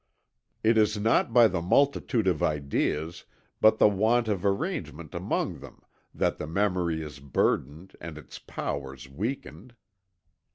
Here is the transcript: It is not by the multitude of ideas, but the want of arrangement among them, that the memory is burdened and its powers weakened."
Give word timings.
It 0.63 0.79
is 0.79 0.97
not 0.97 1.31
by 1.31 1.47
the 1.47 1.61
multitude 1.61 2.25
of 2.25 2.41
ideas, 2.41 3.25
but 3.61 3.77
the 3.77 3.87
want 3.87 4.27
of 4.27 4.43
arrangement 4.43 5.13
among 5.13 5.59
them, 5.59 5.83
that 6.11 6.39
the 6.39 6.47
memory 6.47 7.03
is 7.03 7.19
burdened 7.19 7.95
and 8.01 8.17
its 8.17 8.39
powers 8.39 9.07
weakened." 9.07 9.75